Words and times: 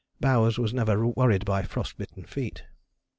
Bowers 0.19 0.57
was 0.57 0.73
never 0.73 1.05
worried 1.05 1.45
by 1.45 1.61
frost 1.61 1.95
bitten 1.95 2.25
feet. 2.25 2.63